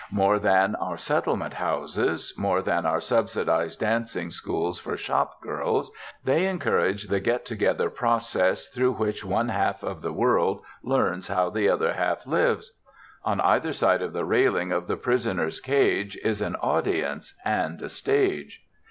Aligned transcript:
More 0.09 0.39
than 0.39 0.73
our 0.77 0.97
settlement 0.97 1.53
houses, 1.53 2.33
more 2.35 2.63
than 2.63 2.87
our 2.87 2.99
subsidized 2.99 3.81
dancing 3.81 4.31
schools 4.31 4.79
for 4.79 4.97
shopgirls, 4.97 5.91
they 6.23 6.47
encourage 6.47 7.07
the 7.09 7.19
get 7.19 7.45
together 7.45 7.87
process 7.91 8.67
through 8.67 8.93
which 8.93 9.23
one 9.23 9.49
half 9.49 9.81
the 9.87 10.11
world 10.11 10.61
learns 10.81 11.27
how 11.27 11.51
the 11.51 11.69
other 11.69 11.93
half 11.93 12.25
lives. 12.25 12.71
On 13.23 13.39
either 13.41 13.73
side 13.73 14.01
of 14.01 14.13
the 14.13 14.25
railing 14.25 14.71
of 14.71 14.87
the 14.87 14.97
prisoners' 14.97 15.59
cage 15.61 16.17
is 16.23 16.41
an 16.41 16.55
audience 16.55 17.35
and 17.45 17.79
a 17.79 17.87
stage. 17.87 18.63